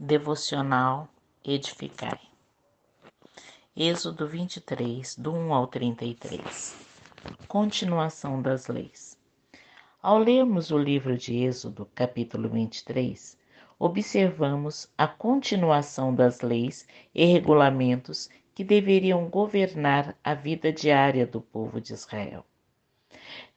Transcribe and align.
Devocional 0.00 1.08
Edificai. 1.44 2.20
Êxodo 3.76 4.28
23, 4.28 5.16
do 5.16 5.32
1 5.32 5.52
ao 5.52 5.66
33. 5.66 6.76
Continuação 7.48 8.40
das 8.40 8.68
leis. 8.68 9.18
Ao 10.00 10.16
lermos 10.16 10.70
o 10.70 10.78
livro 10.78 11.18
de 11.18 11.34
Êxodo, 11.38 11.84
capítulo 11.96 12.48
23, 12.48 13.36
observamos 13.76 14.88
a 14.96 15.08
continuação 15.08 16.14
das 16.14 16.42
leis 16.42 16.86
e 17.12 17.24
regulamentos 17.24 18.30
que 18.54 18.62
deveriam 18.62 19.28
governar 19.28 20.16
a 20.22 20.32
vida 20.32 20.72
diária 20.72 21.26
do 21.26 21.40
povo 21.40 21.80
de 21.80 21.92
Israel. 21.92 22.46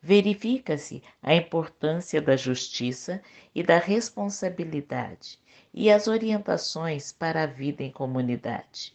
Verifica-se 0.02 1.04
a 1.22 1.36
importância 1.36 2.20
da 2.20 2.36
justiça 2.36 3.22
e 3.54 3.62
da 3.62 3.78
responsabilidade 3.78 5.40
e 5.74 5.90
as 5.90 6.08
orientações 6.08 7.12
para 7.12 7.44
a 7.44 7.48
vida 7.48 7.84
em 7.84 7.92
comunidade. 7.92 8.94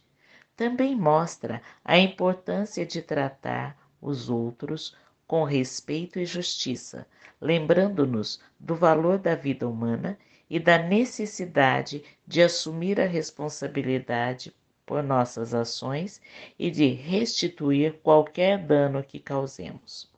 Também 0.57 0.97
mostra 0.97 1.61
a 1.85 1.99
importância 1.99 2.85
de 2.85 3.03
tratar 3.03 3.77
os 4.01 4.31
outros 4.31 4.97
com 5.27 5.45
respeito 5.45 6.19
e 6.19 6.25
justiça, 6.25 7.07
lembrando-nos 7.41 8.41
do 8.59 8.75
valor 8.75 9.19
da 9.19 9.35
vida 9.35 9.69
humana 9.69 10.19
e 10.49 10.61
da 10.61 10.79
necessidade 10.79 12.05
de 12.27 12.43
assumir 12.43 13.01
a 13.01 13.07
responsabilidade 13.07 14.55
por 14.87 15.03
nossas 15.03 15.53
ações 15.53 16.23
e 16.59 16.71
de 16.71 16.87
restituir 16.87 17.95
qualquer 18.03 18.57
dano 18.59 19.03
que 19.03 19.19
causemos. 19.19 20.09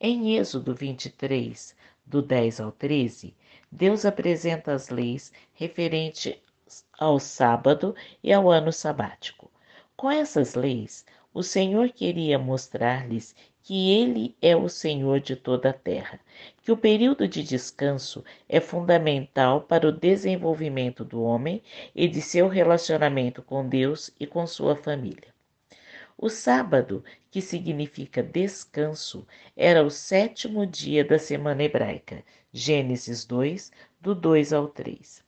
Em 0.00 0.36
Êxodo 0.36 0.74
23, 0.74 1.76
do 2.04 2.20
10 2.20 2.60
ao 2.60 2.72
13, 2.72 3.32
Deus 3.72 4.04
apresenta 4.04 4.72
as 4.72 4.88
leis 4.88 5.32
referentes 5.54 6.36
ao 6.98 7.18
sábado 7.18 7.94
e 8.22 8.32
ao 8.32 8.50
ano 8.50 8.72
sabático. 8.72 9.50
Com 9.96 10.10
essas 10.10 10.54
leis, 10.54 11.04
o 11.32 11.42
Senhor 11.42 11.90
queria 11.90 12.38
mostrar-lhes 12.38 13.34
que 13.62 13.92
Ele 13.92 14.36
é 14.42 14.56
o 14.56 14.68
Senhor 14.68 15.20
de 15.20 15.36
toda 15.36 15.70
a 15.70 15.72
terra, 15.72 16.18
que 16.62 16.72
o 16.72 16.76
período 16.76 17.28
de 17.28 17.42
descanso 17.44 18.24
é 18.48 18.60
fundamental 18.60 19.60
para 19.60 19.86
o 19.86 19.92
desenvolvimento 19.92 21.04
do 21.04 21.22
homem 21.22 21.62
e 21.94 22.08
de 22.08 22.20
seu 22.20 22.48
relacionamento 22.48 23.42
com 23.42 23.68
Deus 23.68 24.10
e 24.18 24.26
com 24.26 24.46
sua 24.46 24.74
família. 24.74 25.29
O 26.22 26.28
sábado, 26.28 27.02
que 27.30 27.40
significa 27.40 28.22
descanso, 28.22 29.26
era 29.56 29.82
o 29.82 29.88
sétimo 29.88 30.66
dia 30.66 31.02
da 31.02 31.18
semana 31.18 31.62
hebraica. 31.62 32.22
Gênesis 32.52 33.24
2, 33.24 33.72
do 33.98 34.14
2 34.14 34.52
ao 34.52 34.68
3. 34.68 35.24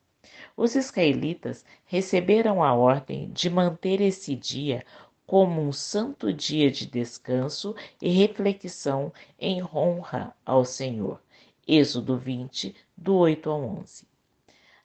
Os 0.54 0.74
israelitas 0.74 1.64
receberam 1.86 2.62
a 2.62 2.74
ordem 2.74 3.30
de 3.30 3.48
manter 3.48 4.02
esse 4.02 4.36
dia 4.36 4.84
como 5.24 5.62
um 5.62 5.72
santo 5.72 6.30
dia 6.30 6.70
de 6.70 6.84
descanso 6.84 7.74
e 7.98 8.10
reflexão 8.10 9.10
em 9.40 9.64
honra 9.64 10.36
ao 10.44 10.62
Senhor. 10.62 11.22
Êxodo 11.66 12.18
20, 12.18 12.76
do 12.94 13.16
8 13.16 13.48
ao 13.48 13.64
11. 13.64 14.06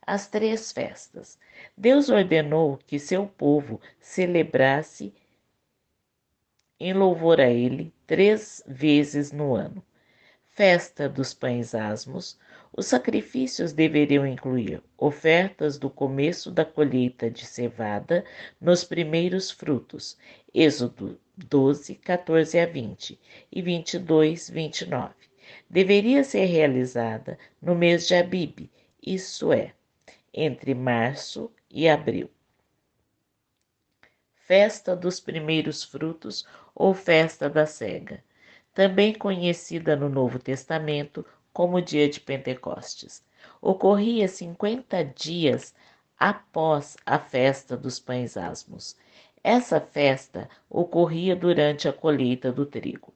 As 0.02 0.26
três 0.30 0.72
festas. 0.72 1.38
Deus 1.76 2.08
ordenou 2.08 2.80
que 2.88 2.98
seu 2.98 3.28
povo 3.28 3.82
celebrasse 4.00 5.14
em 6.80 6.94
louvor 6.94 7.42
a 7.42 7.50
ele 7.50 7.94
três 8.06 8.64
vezes 8.68 9.32
no 9.32 9.56
ano. 9.56 9.84
Festa 10.50 11.08
dos 11.10 11.34
pães 11.34 11.74
asmos. 11.76 12.40
Os 12.76 12.88
sacrifícios 12.88 13.74
deveriam 13.74 14.26
incluir 14.26 14.82
ofertas 14.98 15.78
do 15.78 15.90
começo 15.90 16.52
da 16.52 16.66
colheita 16.66 17.30
de 17.30 17.46
cevada 17.46 18.24
nos 18.60 18.84
primeiros 18.84 19.50
frutos. 19.50 20.18
Êxodo 20.54 21.20
12, 21.36 21.96
14 21.96 22.60
a 22.60 22.66
20 22.66 23.20
e 23.52 23.62
22, 23.62 24.50
29. 24.50 25.14
Deveria 25.70 26.24
ser 26.24 26.46
realizada 26.46 27.38
no 27.62 27.76
mês 27.76 28.08
de 28.08 28.16
Abib, 28.16 28.70
isso 29.02 29.54
é, 29.54 29.74
entre 30.34 30.74
março 30.74 31.52
e 31.70 31.88
abril 31.88 32.30
festa 34.48 34.96
dos 34.96 35.20
primeiros 35.20 35.84
frutos 35.84 36.48
ou 36.74 36.94
festa 36.94 37.50
da 37.50 37.66
cega, 37.66 38.24
também 38.74 39.14
conhecida 39.14 39.94
no 39.94 40.08
Novo 40.08 40.40
Testamento 40.40 41.26
como 41.52 41.82
dia 41.82 42.08
de 42.08 42.22
Pentecostes. 42.22 43.22
Ocorria 43.62 44.26
50 44.26 45.04
dias 45.04 45.76
após 46.18 46.96
a 47.06 47.20
festa 47.20 47.76
dos 47.76 48.00
pães 48.00 48.38
asmos. 48.38 48.98
Essa 49.44 49.82
festa 49.82 50.50
ocorria 50.70 51.36
durante 51.36 51.90
a 51.90 51.94
colheita 51.94 52.50
do 52.50 52.66
trigo. 52.66 53.14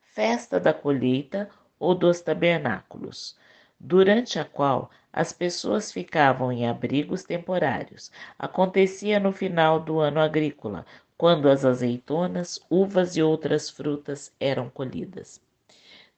Festa 0.00 0.58
da 0.58 0.72
colheita 0.72 1.50
ou 1.78 1.94
dos 1.94 2.22
tabernáculos 2.22 3.36
durante 3.80 4.38
a 4.38 4.44
qual 4.44 4.90
as 5.12 5.32
pessoas 5.32 5.90
ficavam 5.92 6.52
em 6.52 6.68
abrigos 6.68 7.24
temporários. 7.24 8.10
Acontecia 8.38 9.18
no 9.18 9.32
final 9.32 9.80
do 9.80 9.98
ano 10.00 10.20
agrícola, 10.20 10.84
quando 11.16 11.48
as 11.48 11.64
azeitonas, 11.64 12.60
uvas 12.70 13.16
e 13.16 13.22
outras 13.22 13.68
frutas 13.68 14.32
eram 14.38 14.70
colhidas. 14.70 15.40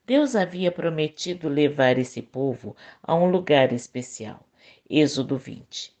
Deus 0.05 0.35
havia 0.35 0.71
prometido 0.71 1.47
levar 1.47 1.97
esse 1.97 2.21
povo 2.21 2.75
a 3.01 3.15
um 3.15 3.29
lugar 3.29 3.71
especial. 3.71 4.45
Êxodo 4.89 5.37
20. 5.37 5.93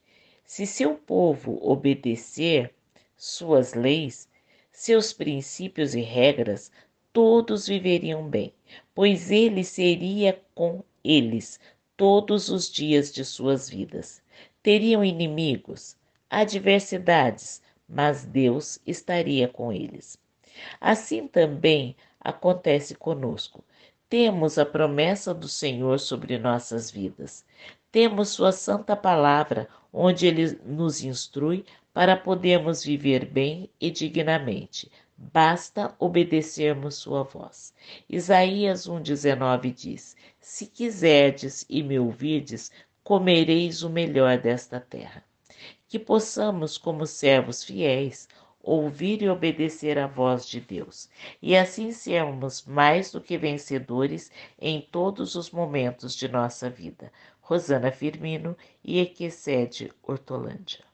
Se 0.43 0.65
seu 0.65 0.95
povo 0.95 1.57
obedecer 1.61 2.73
suas 3.15 3.73
leis, 3.73 4.27
seus 4.71 5.13
princípios 5.13 5.95
e 5.95 6.01
regras, 6.01 6.71
todos 7.13 7.67
viveriam 7.67 8.27
bem, 8.27 8.53
pois 8.93 9.31
ele 9.31 9.63
seria 9.63 10.41
com 10.53 10.83
eles 11.03 11.59
todos 11.95 12.49
os 12.49 12.71
dias 12.71 13.11
de 13.11 13.23
suas 13.23 13.69
vidas. 13.69 14.21
Teriam 14.63 15.03
inimigos, 15.03 15.95
adversidades, 16.29 17.61
mas 17.87 18.25
Deus 18.25 18.79
estaria 18.85 19.47
com 19.47 19.71
eles. 19.71 20.17
Assim 20.79 21.27
também 21.27 21.95
acontece 22.19 22.95
conosco. 22.95 23.63
Temos 24.09 24.57
a 24.57 24.65
promessa 24.65 25.33
do 25.33 25.47
Senhor 25.47 25.99
sobre 25.99 26.37
nossas 26.37 26.91
vidas. 26.91 27.45
Temos 27.91 28.29
Sua 28.29 28.51
Santa 28.51 28.95
Palavra, 28.95 29.67
onde 29.91 30.27
Ele 30.27 30.59
nos 30.65 31.03
instrui 31.03 31.65
para 31.93 32.15
podermos 32.15 32.83
viver 32.83 33.25
bem 33.25 33.69
e 33.79 33.91
dignamente. 33.91 34.91
Basta 35.31 35.95
obedecermos 35.99 36.95
sua 36.95 37.21
voz. 37.21 37.75
Isaías 38.09 38.87
1,19 38.87 39.71
diz: 39.71 40.15
Se 40.39 40.65
quiserdes 40.65 41.63
e 41.69 41.83
me 41.83 41.99
ouvirdes, 41.99 42.71
comereis 43.03 43.83
o 43.83 43.89
melhor 43.89 44.39
desta 44.39 44.79
terra. 44.79 45.23
Que 45.87 45.99
possamos, 45.99 46.75
como 46.75 47.05
servos 47.05 47.63
fiéis, 47.63 48.27
ouvir 48.63 49.21
e 49.21 49.29
obedecer 49.29 49.99
à 49.99 50.07
voz 50.07 50.47
de 50.47 50.59
Deus, 50.59 51.07
e 51.39 51.55
assim 51.55 51.91
sermos 51.91 52.65
mais 52.65 53.11
do 53.11 53.21
que 53.21 53.37
vencedores 53.37 54.31
em 54.59 54.81
todos 54.81 55.35
os 55.35 55.51
momentos 55.51 56.15
de 56.15 56.27
nossa 56.27 56.67
vida. 56.67 57.13
Rosana 57.41 57.91
Firmino 57.91 58.57
e 58.83 58.99
Equecede 58.99 59.93
Hortolândia. 60.01 60.90